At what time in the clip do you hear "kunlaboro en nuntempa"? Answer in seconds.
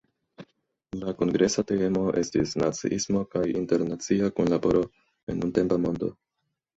4.39-5.79